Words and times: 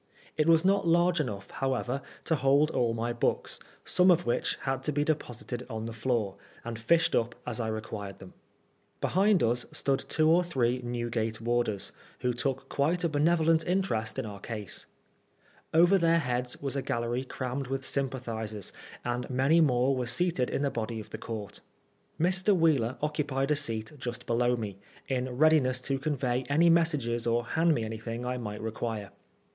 It 0.35 0.47
was 0.49 0.65
not 0.65 0.87
large 0.87 1.19
enough, 1.19 1.51
however, 1.51 2.01
to 2.25 2.33
hold 2.35 2.71
all 2.71 2.95
my 2.95 3.13
books, 3.13 3.59
some 3.85 4.09
of 4.09 4.25
which 4.25 4.55
had 4.61 4.81
to 4.85 4.91
be 4.91 5.03
deposited 5.03 5.63
on 5.69 5.85
the 5.85 5.93
floor, 5.93 6.37
and 6.65 6.79
fished 6.79 7.13
np 7.13 7.33
as 7.45 7.59
I 7.59 7.67
required 7.67 8.17
them. 8.17 8.33
Behind 8.99 9.43
us 9.43 9.67
stood 9.71 9.99
two 10.09 10.27
or 10.27 10.43
three 10.43 10.81
Newgate 10.81 11.39
warders, 11.39 11.91
who 12.21 12.33
took 12.33 12.67
quite 12.67 13.03
a 13.03 13.09
benevolent 13.09 13.63
interest 13.67 14.17
in 14.17 14.25
our 14.25 14.39
case. 14.39 14.87
Over 15.71 15.99
their 15.99 16.17
heads 16.17 16.59
was 16.63 16.75
a 16.75 16.81
gallery 16.81 17.23
crammed 17.23 17.67
with 17.67 17.85
sympathisers, 17.85 18.73
and 19.05 19.29
many 19.29 19.61
more 19.61 19.95
were 19.95 20.07
seated 20.07 20.49
in 20.49 20.63
the 20.63 20.71
body 20.71 20.99
of 20.99 21.11
the 21.11 21.19
court. 21.19 21.59
Mr. 22.19 22.55
Wheeler 22.57 22.97
occupied 23.03 23.51
a 23.51 23.55
seat 23.55 23.91
just 23.99 24.25
below 24.25 24.55
me, 24.57 24.79
in 25.07 25.29
readiness 25.37 25.79
to 25.81 25.99
convey 25.99 26.43
any 26.49 26.71
messages 26.71 27.27
or 27.27 27.45
hand 27.45 27.75
me 27.75 27.83
anything 27.83 28.25
I 28.25 28.39
might 28.39 28.61
require. 28.61 29.11